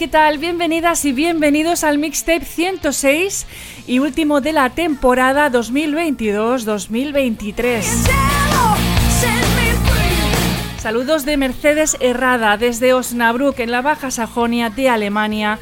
[0.00, 0.38] ¿qué tal?
[0.38, 3.46] Bienvenidas y bienvenidos al Mixtape 106
[3.86, 7.82] y último de la temporada 2022-2023.
[10.78, 15.58] Saludos de Mercedes Herrada desde Osnabrück en la Baja Sajonia de Alemania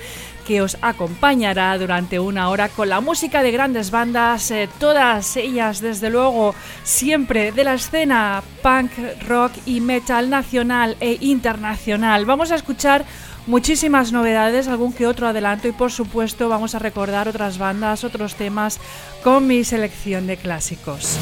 [0.46, 5.80] que os acompañará durante una hora con la música de grandes bandas, eh, todas ellas
[5.80, 8.92] desde luego siempre de la escena punk,
[9.26, 12.24] rock y metal nacional e internacional.
[12.24, 13.04] Vamos a escuchar
[13.48, 18.36] muchísimas novedades, algún que otro adelanto y por supuesto vamos a recordar otras bandas, otros
[18.36, 18.78] temas
[19.24, 21.18] con mi selección de clásicos.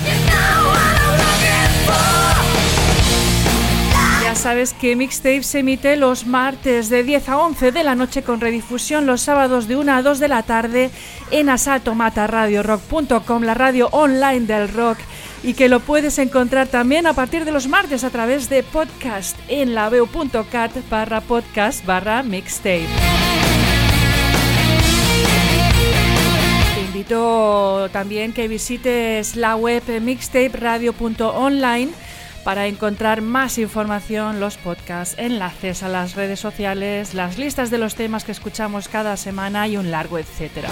[4.23, 8.25] Ya sabes que Mixtape se emite los martes de 10 a 11 de la noche
[8.25, 10.91] con redifusión los sábados de 1 a 2 de la tarde
[11.31, 14.99] en asaltomataradiorock.com, la radio online del rock
[15.43, 19.37] y que lo puedes encontrar también a partir de los martes a través de podcast
[19.49, 22.87] en laveo.cat barra podcast barra mixtape.
[26.75, 31.91] Te invito también que visites la web mixtaperadio.online
[32.47, 37.97] para encontrar más información, los podcasts, enlaces a las redes sociales, las listas de los
[37.97, 40.69] temas que escuchamos cada semana y un largo etcétera.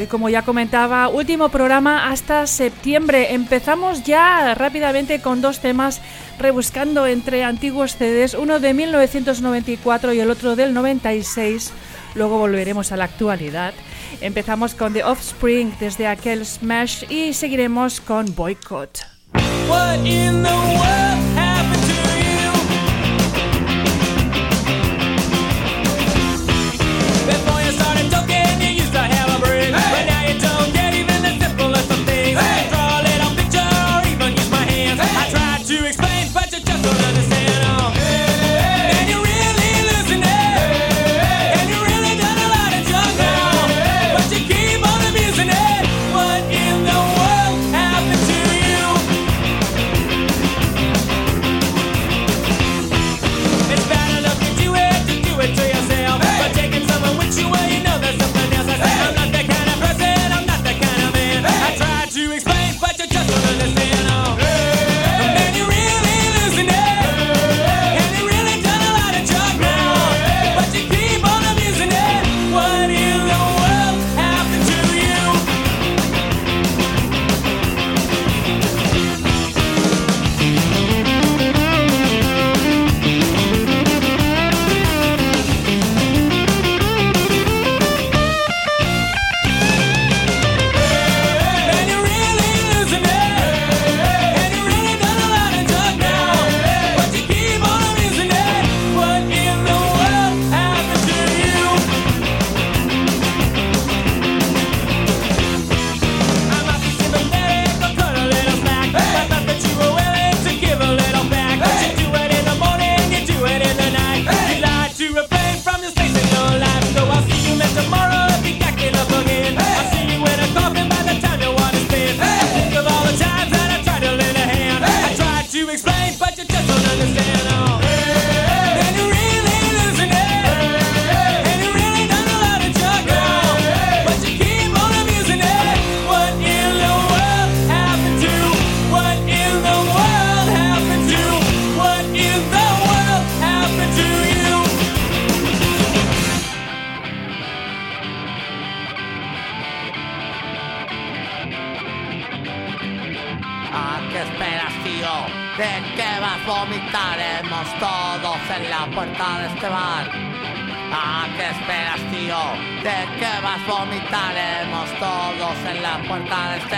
[0.00, 3.34] Hoy, como ya comentaba, último programa hasta septiembre.
[3.34, 6.00] Empezamos ya rápidamente con dos temas
[6.38, 11.72] rebuscando entre antiguos CDs, uno de 1994 y el otro del 96.
[12.14, 13.74] Luego volveremos a la actualidad.
[14.22, 19.00] Empezamos con The Offspring desde aquel Smash y seguiremos con Boycott.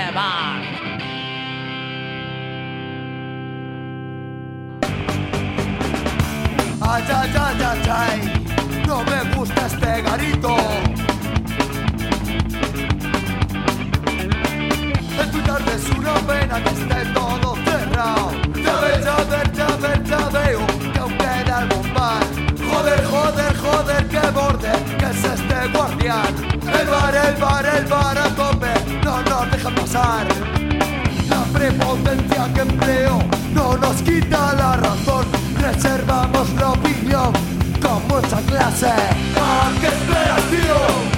[0.07, 0.63] llevar.
[6.81, 8.21] Ay, ay, ay, ay, ay,
[8.87, 10.57] no me gusta este garito.
[15.21, 18.31] Estudiar es una pena que esté todo cerrado.
[18.65, 22.25] Ya ve, ya ve, ya ve, ya veo que aún queda algo más.
[22.71, 26.35] Joder, joder joder, qué borde, que es este guardián.
[26.81, 28.73] El bar, el bar, el bar a tope,
[29.05, 30.27] no nos dejan pasar.
[31.29, 33.19] La prepotencia que empleo
[33.55, 35.27] no nos quita la razón,
[35.61, 37.33] reservamos la opinión
[37.81, 38.93] con mucha clase.
[39.81, 41.12] Qué esperas.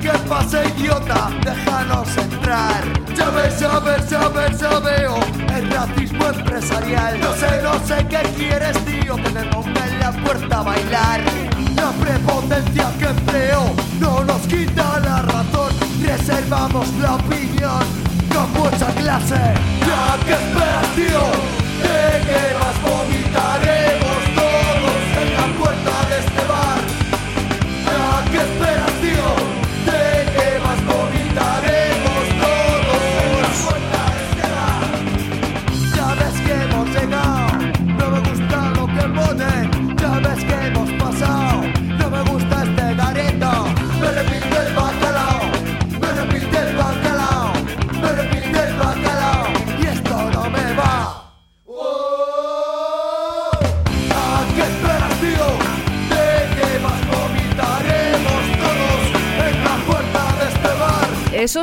[0.00, 2.82] Venga, déjanos entrar.
[3.14, 5.18] Ya ves, ya ves, ya ves, ya veo
[5.54, 7.20] el racismo empresarial.
[7.20, 11.20] No sé, no sé qué quieres, tío, que me ponga en la puerta a bailar.
[11.76, 15.72] La prepotencia que empleo no nos quita la razón.
[16.02, 17.84] Reservamos la opinión
[18.34, 19.54] con mucha clase.
[19.86, 21.24] Ya que esperas, tío,
[21.82, 23.79] de que más vomitaremos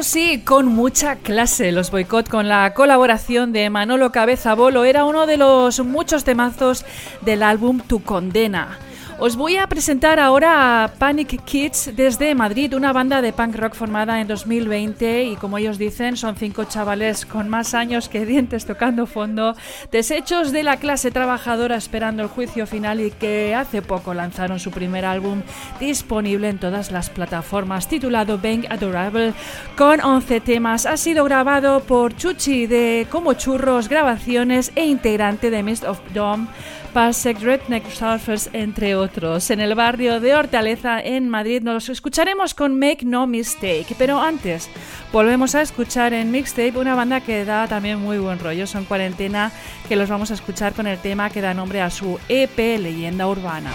[0.08, 1.72] sí, con mucha clase.
[1.72, 6.86] Los boicot con la colaboración de Manolo Cabeza Bolo era uno de los muchos temazos
[7.22, 8.80] del álbum Tu Condena.
[9.20, 13.74] Os voy a presentar ahora a Panic Kids desde Madrid, una banda de punk rock
[13.74, 18.68] formada en 2020 y como ellos dicen son cinco chavales con más años que dientes
[18.68, 19.56] tocando fondo,
[19.92, 24.70] desechos de la clase trabajadora esperando el juicio final y que hace poco lanzaron su
[24.70, 25.42] primer álbum
[25.80, 29.34] disponible en todas las plataformas titulado Bang Adorable
[29.76, 30.86] con 11 temas.
[30.86, 36.50] Ha sido grabado por Chuchi de Como Churros Grabaciones e integrante de Mist of Dome.
[36.94, 39.50] Pasek, Redneck Surfers, entre otros.
[39.50, 43.96] En el barrio de Hortaleza, en Madrid, nos escucharemos con Make No Mistake.
[43.98, 44.70] Pero antes,
[45.12, 48.68] volvemos a escuchar en Mixtape una banda que da también muy buen rollo.
[48.68, 49.52] Son cuarentena,
[49.88, 53.28] que los vamos a escuchar con el tema que da nombre a su EP Leyenda
[53.28, 53.72] Urbana.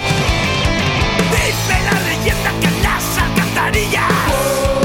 [1.31, 4.82] Dice la leyenda que las alcantarillas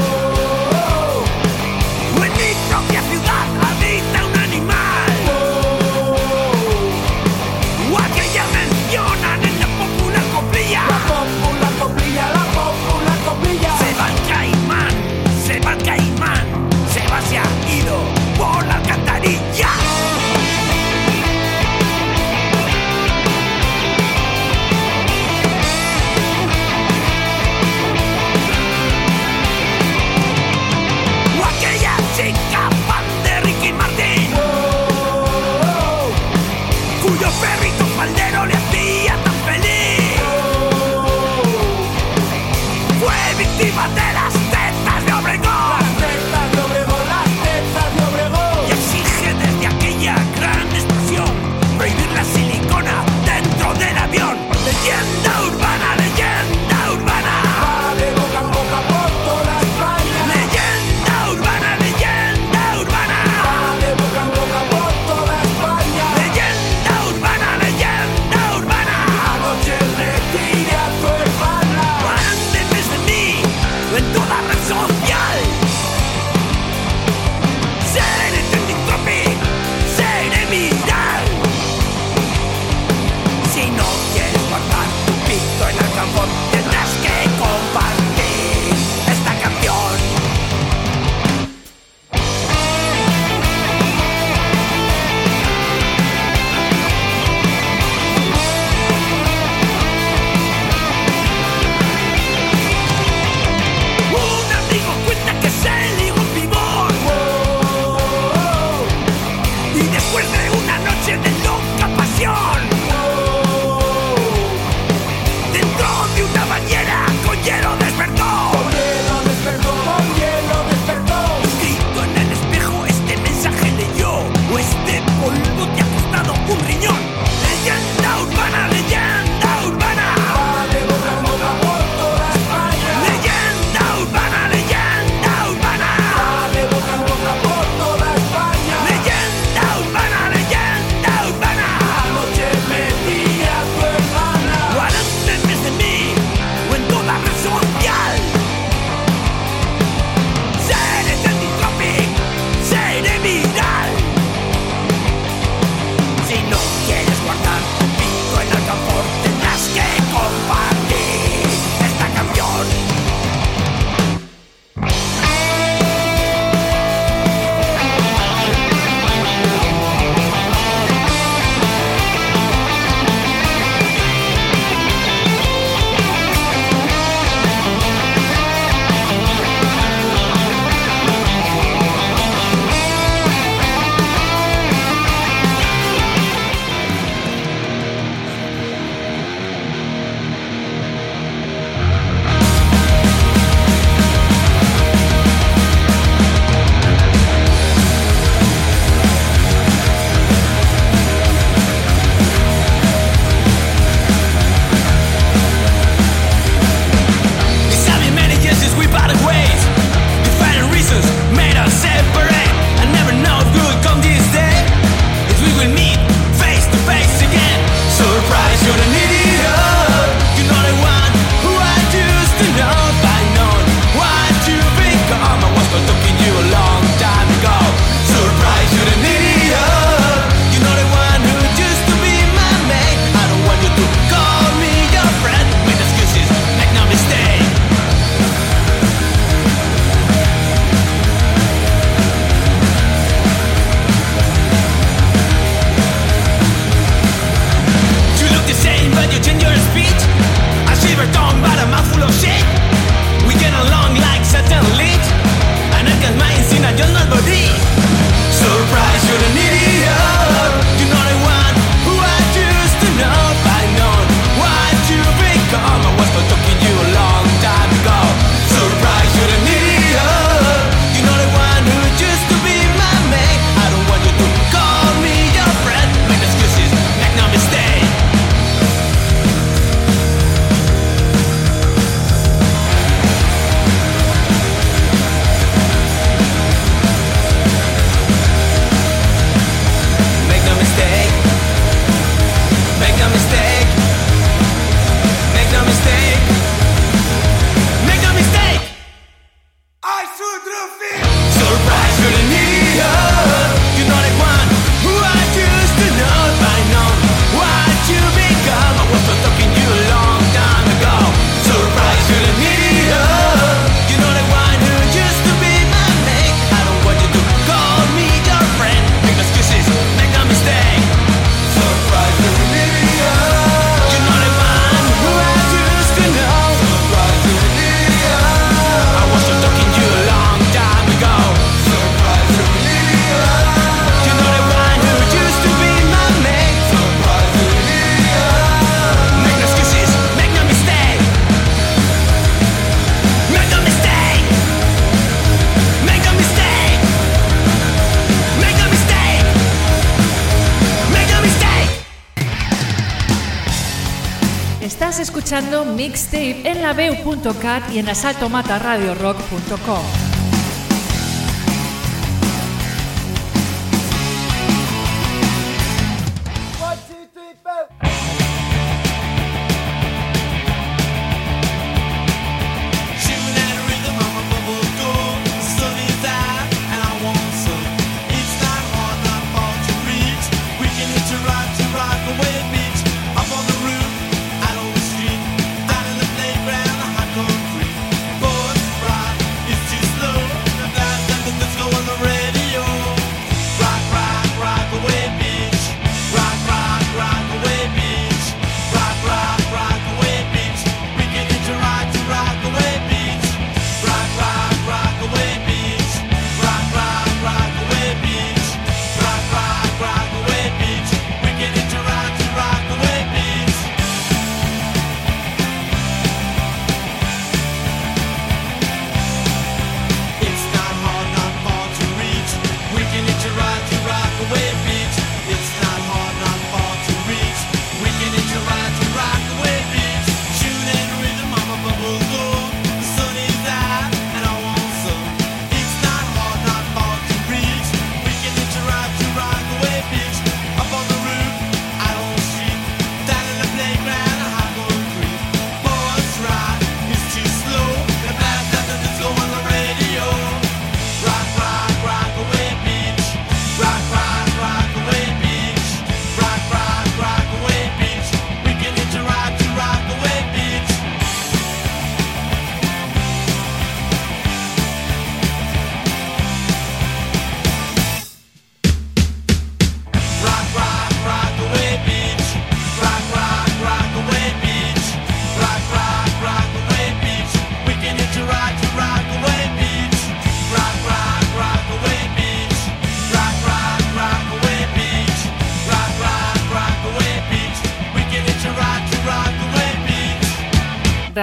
[357.72, 360.07] y en asaltomataradiorock.com.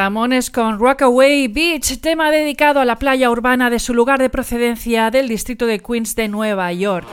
[0.05, 5.09] Ramones con Rockaway Beach, tema dedicado a la playa urbana de su lugar de procedencia
[5.09, 7.07] del distrito de Queens de Nueva York.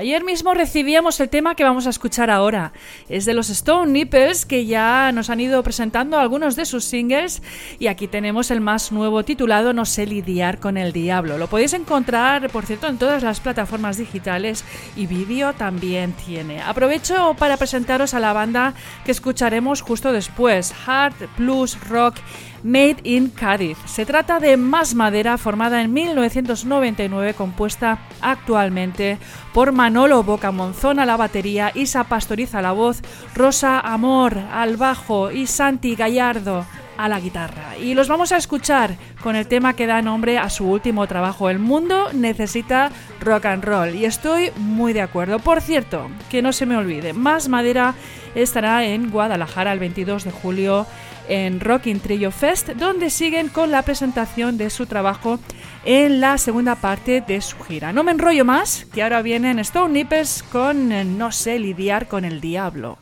[0.00, 2.72] Ayer mismo recibíamos el tema que vamos a escuchar ahora.
[3.10, 7.42] Es de los Stone Nippers que ya nos han ido presentando algunos de sus singles
[7.78, 11.36] y aquí tenemos el más nuevo titulado No sé lidiar con el diablo.
[11.36, 14.64] Lo podéis encontrar, por cierto, en todas las plataformas digitales
[14.96, 16.62] y vídeo también tiene.
[16.62, 18.72] Aprovecho para presentaros a la banda
[19.04, 22.14] que escucharemos justo después, Hard Blues Rock
[22.62, 23.78] Made in Cádiz.
[23.86, 29.18] Se trata de Más Madera, formada en 1999, compuesta actualmente
[29.52, 33.02] por Manolo Bocamonzón a la batería, Isa Pastoriza a la voz,
[33.34, 36.66] Rosa Amor al bajo y Santi Gallardo
[37.00, 37.78] a la guitarra.
[37.78, 41.48] Y los vamos a escuchar con el tema que da nombre a su último trabajo,
[41.48, 43.94] El mundo necesita rock and roll.
[43.94, 45.38] Y estoy muy de acuerdo.
[45.38, 47.94] Por cierto, que no se me olvide, Más Madera
[48.34, 50.86] estará en Guadalajara el 22 de julio
[51.30, 55.38] en Rocking Trio Fest, donde siguen con la presentación de su trabajo
[55.84, 57.92] en la segunda parte de su gira.
[57.92, 62.24] No me enrollo más, que ahora vienen Stone Nippers con eh, No sé lidiar con
[62.24, 62.98] el diablo.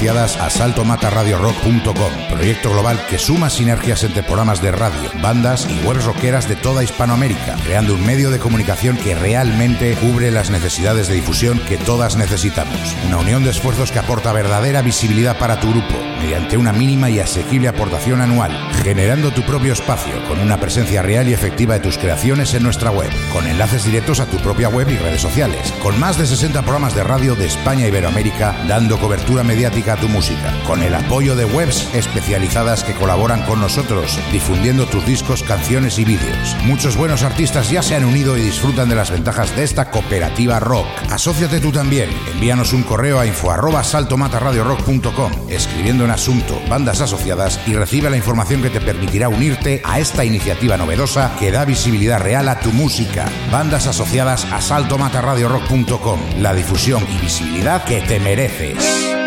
[0.00, 6.06] Asociadas a saltomataradiorock.com, proyecto global que suma sinergias entre programas de radio, bandas y webs
[6.06, 11.16] rockeras de toda Hispanoamérica, creando un medio de comunicación que realmente cubre las necesidades de
[11.16, 12.96] difusión que todas necesitamos.
[13.08, 17.18] Una unión de esfuerzos que aporta verdadera visibilidad para tu grupo, mediante una mínima y
[17.18, 21.98] asequible aportación anual, generando tu propio espacio con una presencia real y efectiva de tus
[21.98, 26.00] creaciones en nuestra web, con enlaces directos a tu propia web y redes sociales, con
[26.00, 30.54] más de 60 programas de radio de España y Iberoamérica dando cobertura mediática tu música,
[30.66, 36.04] con el apoyo de webs especializadas que colaboran con nosotros, difundiendo tus discos, canciones y
[36.04, 36.56] vídeos.
[36.64, 40.60] Muchos buenos artistas ya se han unido y disfrutan de las ventajas de esta cooperativa
[40.60, 40.86] rock.
[41.10, 42.10] Asociate tú también.
[42.32, 48.16] Envíanos un correo a info arroba saltomataradiorock.com escribiendo en asunto bandas asociadas y recibe la
[48.16, 52.72] información que te permitirá unirte a esta iniciativa novedosa que da visibilidad real a tu
[52.72, 53.26] música.
[53.50, 56.20] Bandas asociadas a saltomataradiorock.com.
[56.38, 59.19] La difusión y visibilidad que te mereces.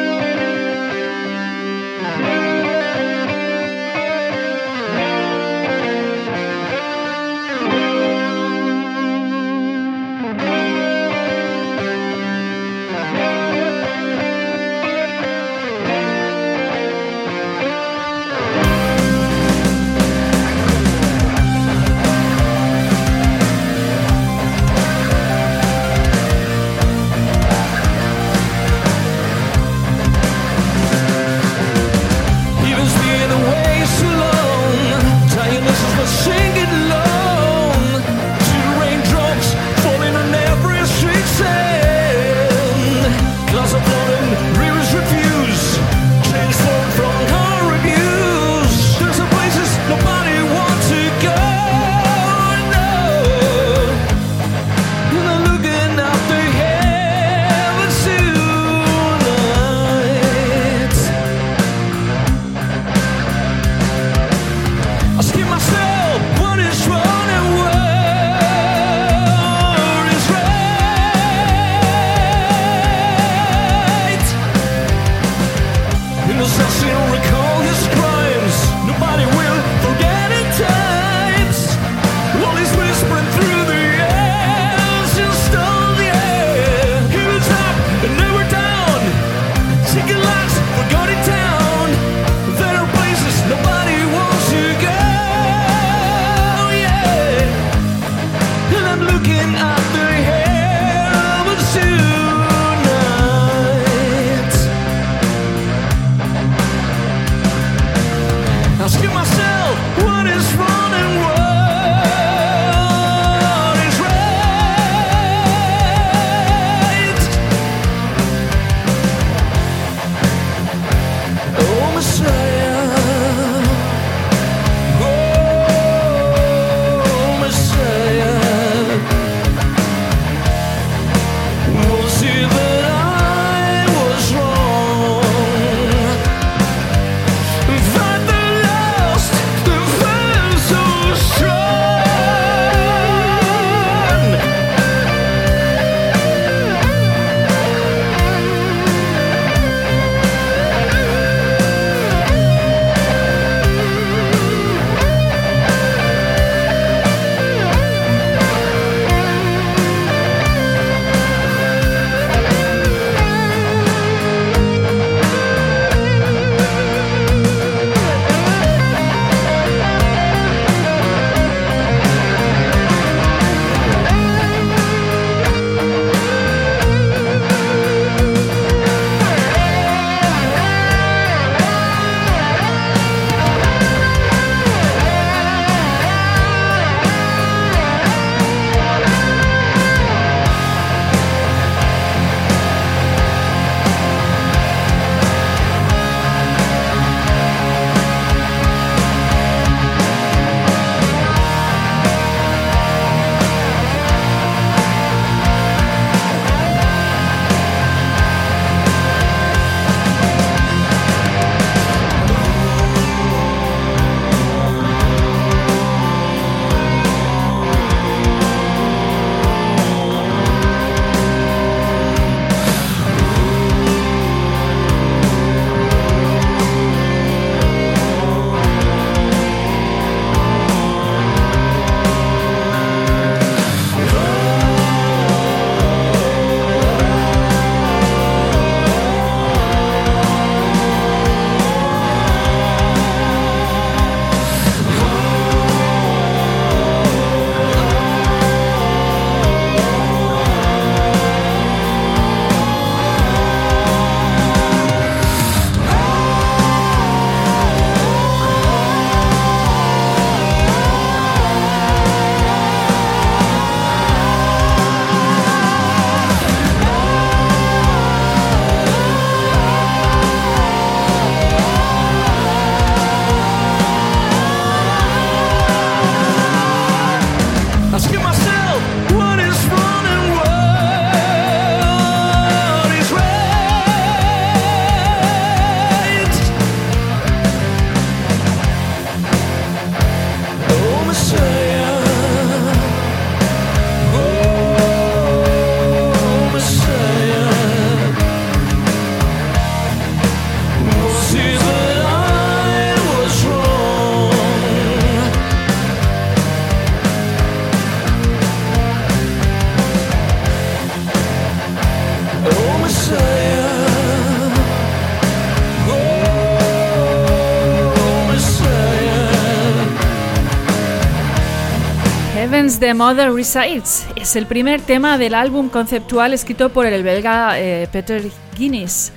[322.80, 327.88] De Mother Resides es el primer tema del álbum conceptual escrito por el belga eh,
[327.92, 328.24] Peter
[328.58, 329.12] Guinness.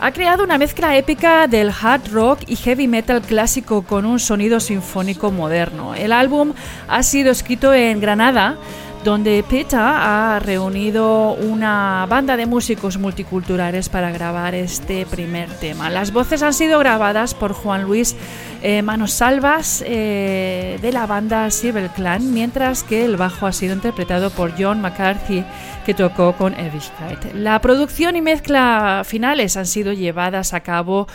[0.00, 4.60] Ha creado una mezcla épica del hard rock y heavy metal clásico con un sonido
[4.60, 5.94] sinfónico moderno.
[5.94, 6.52] El álbum
[6.88, 8.56] ha sido escrito en Granada
[9.04, 15.88] donde PETA ha reunido una banda de músicos multiculturales para grabar este primer tema.
[15.88, 18.14] Las voces han sido grabadas por Juan Luis
[18.62, 23.74] eh, Manos Salvas eh, de la banda Civil Clan, mientras que el bajo ha sido
[23.74, 25.44] interpretado por John McCarthy,
[25.86, 27.34] que tocó con Ewigkeit.
[27.34, 31.06] La producción y mezcla finales han sido llevadas a cabo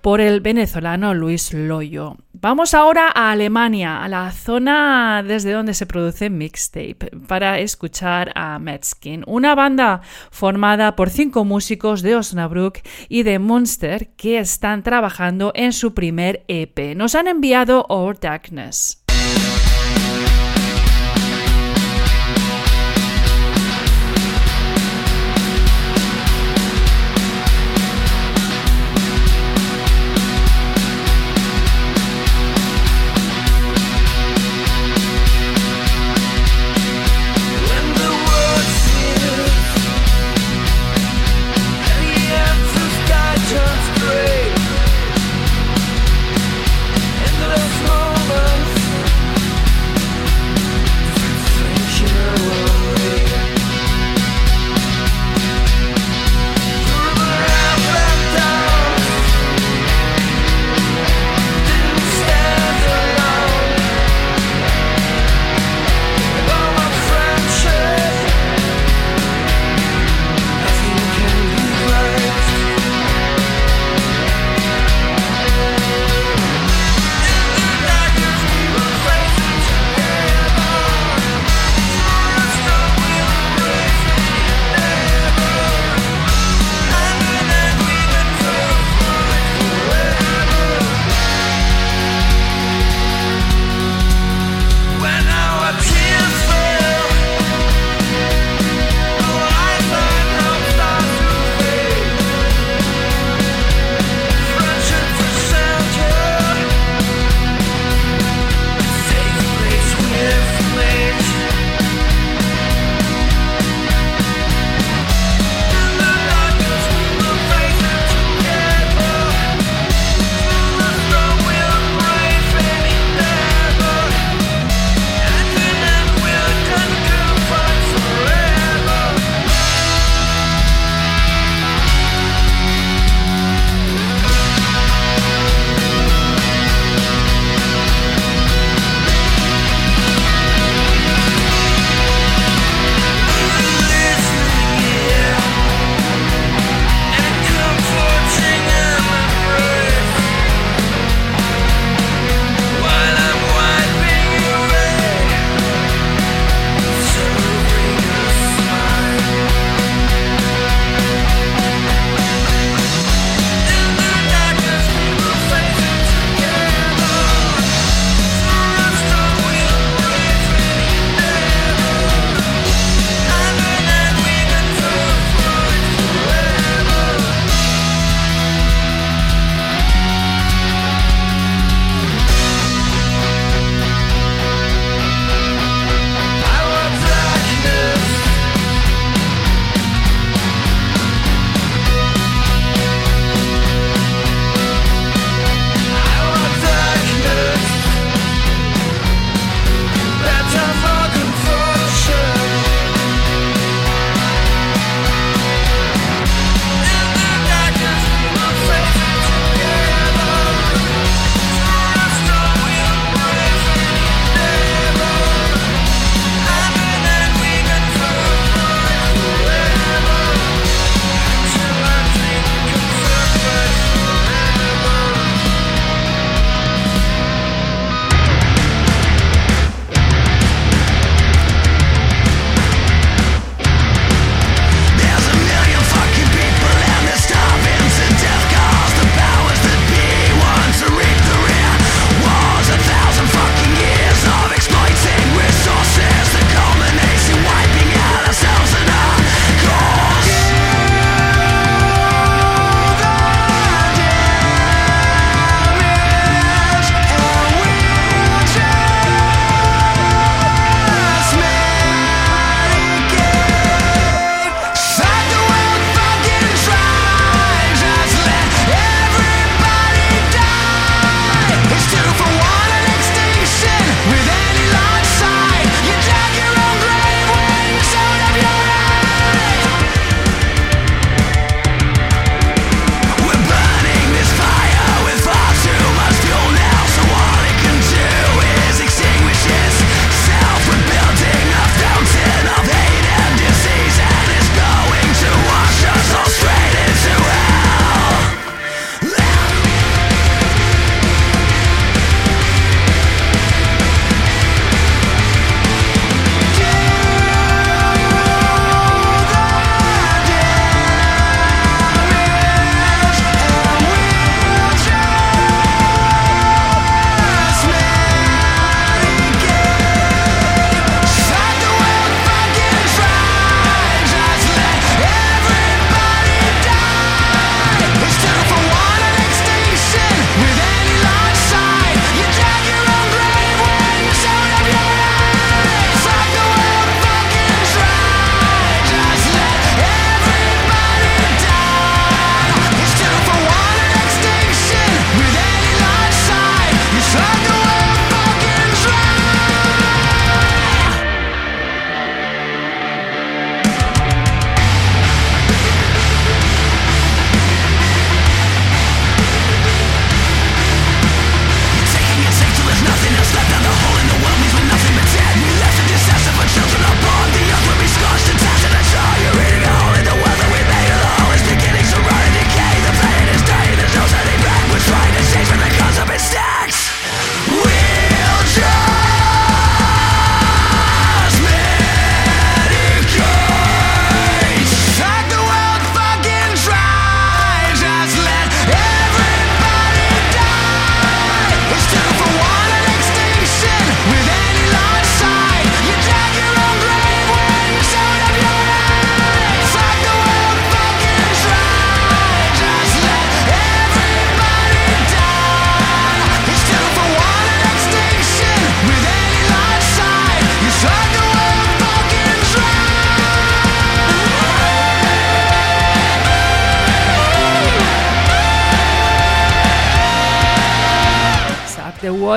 [0.00, 2.16] por el venezolano Luis Loyo.
[2.44, 8.58] Vamos ahora a Alemania, a la zona desde donde se produce mixtape, para escuchar a
[8.58, 15.52] Metzkin, una banda formada por cinco músicos de Osnabrück y de Munster que están trabajando
[15.54, 16.94] en su primer EP.
[16.94, 19.03] Nos han enviado Our Darkness.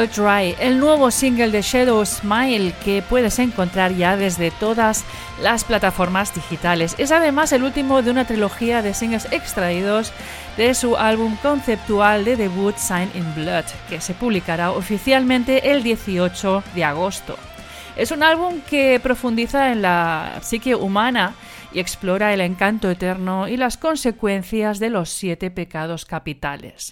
[0.06, 5.04] Dry, el nuevo single de Shadow Smile que puedes encontrar ya desde todas
[5.42, 6.94] las plataformas digitales.
[7.00, 10.14] Es además el último de una trilogía de singles extraídos
[10.56, 16.64] de su álbum conceptual de debut Sign in Blood, que se publicará oficialmente el 18
[16.76, 17.36] de agosto.
[17.96, 21.34] Es un álbum que profundiza en la psique humana
[21.74, 26.92] y explora el encanto eterno y las consecuencias de los siete pecados capitales.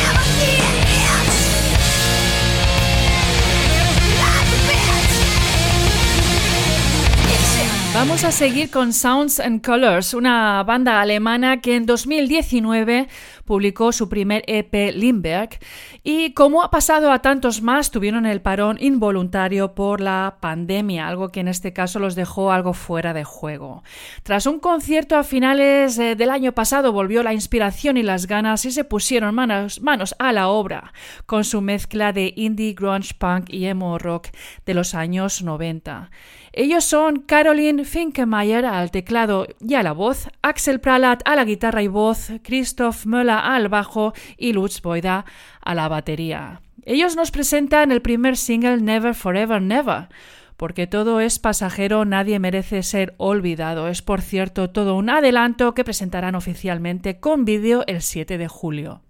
[7.93, 13.09] Vamos a seguir con Sounds and Colors, una banda alemana que en 2019
[13.49, 15.57] publicó su primer EP Limberg
[16.03, 21.29] y como ha pasado a tantos más tuvieron el parón involuntario por la pandemia, algo
[21.29, 23.81] que en este caso los dejó algo fuera de juego.
[24.21, 28.65] Tras un concierto a finales eh, del año pasado volvió la inspiración y las ganas
[28.65, 30.93] y se pusieron manos, manos a la obra
[31.25, 34.27] con su mezcla de indie, grunge, punk y emo rock
[34.67, 36.11] de los años 90.
[36.51, 41.83] Ellos son Caroline Finkemeyer al teclado y a la voz, Axel Pralat a la guitarra
[41.83, 45.25] y voz, Christoph Möller al bajo y Lutz Boida
[45.61, 46.61] a la batería.
[46.85, 50.07] Ellos nos presentan el primer single Never Forever Never,
[50.57, 53.87] porque todo es pasajero, nadie merece ser olvidado.
[53.87, 59.01] Es, por cierto, todo un adelanto que presentarán oficialmente con vídeo el 7 de julio.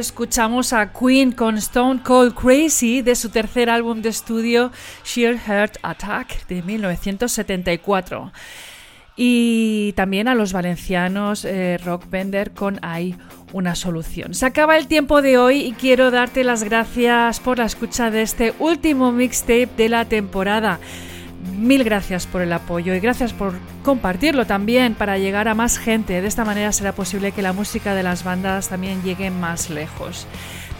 [0.00, 4.72] Escuchamos a Queen con Stone Cold Crazy de su tercer álbum de estudio
[5.04, 8.32] Sheer Heart Attack de 1974.
[9.16, 13.16] Y también a los valencianos eh, Rock Bender con Hay
[13.52, 14.34] una solución.
[14.34, 18.22] Se acaba el tiempo de hoy y quiero darte las gracias por la escucha de
[18.22, 20.80] este último mixtape de la temporada.
[21.56, 26.20] Mil gracias por el apoyo y gracias por compartirlo también para llegar a más gente.
[26.20, 30.26] De esta manera será posible que la música de las bandas también llegue más lejos.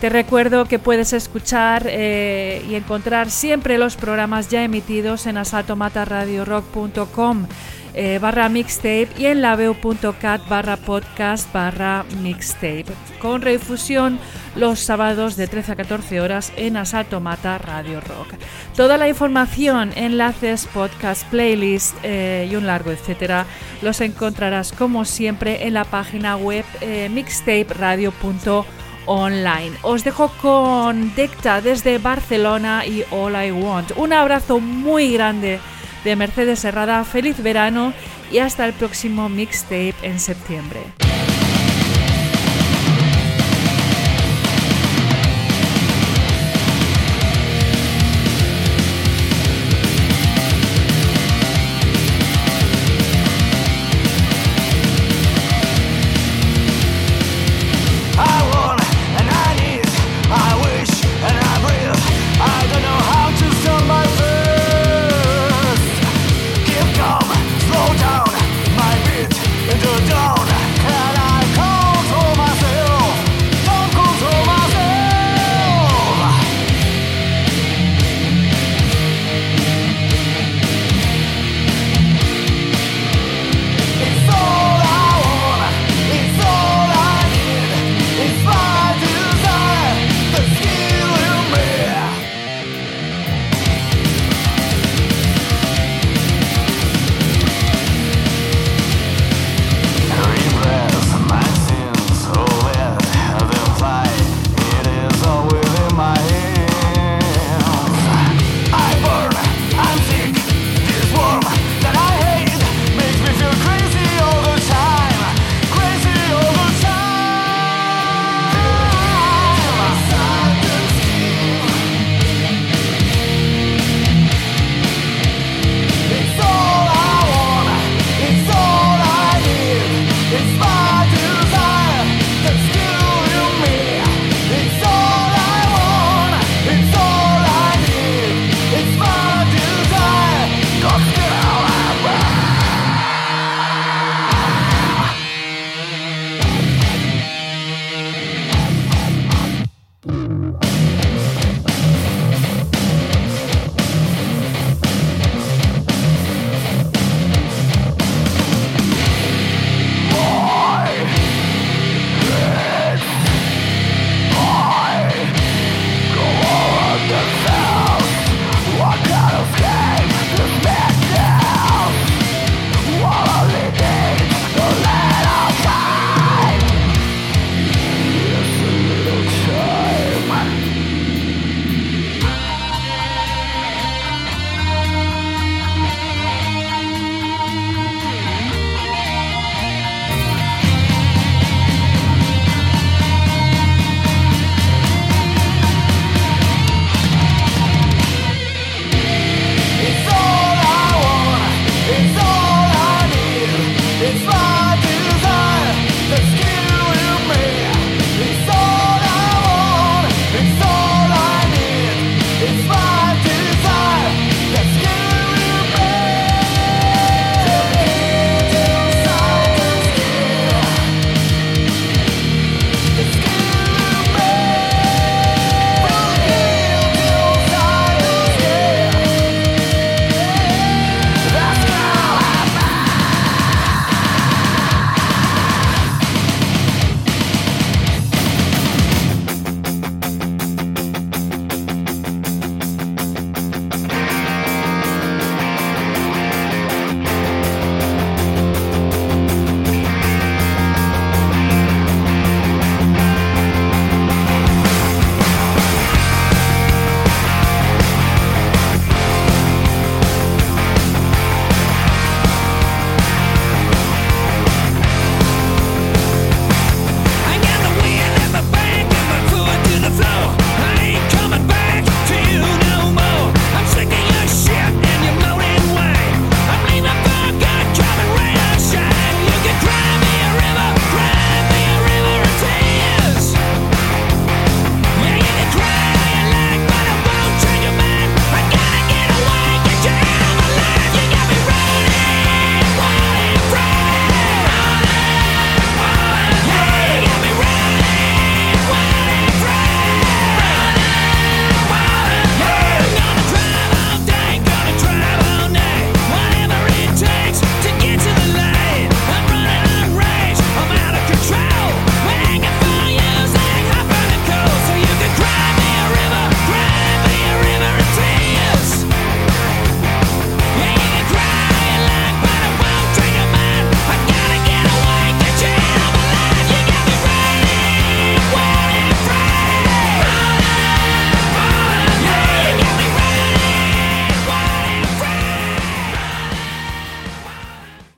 [0.00, 7.46] Te recuerdo que puedes escuchar eh, y encontrar siempre los programas ya emitidos en asaltomataradiorock.com
[7.94, 12.86] eh, barra mixtape y en laveo.cat barra podcast barra mixtape.
[13.20, 14.18] Con reifusión
[14.56, 18.34] los sábados de 13 a 14 horas en Asalto Mata Radio Rock.
[18.76, 23.46] Toda la información, enlaces, podcast, playlist eh, y un largo etcétera
[23.82, 29.76] los encontrarás como siempre en la página web eh, mixtaperadio.online.
[29.82, 33.92] Os dejo con Decta desde Barcelona y All I Want.
[33.96, 35.58] Un abrazo muy grande
[36.04, 37.04] de Mercedes Herrada.
[37.04, 37.92] Feliz verano
[38.30, 40.80] y hasta el próximo mixtape en septiembre.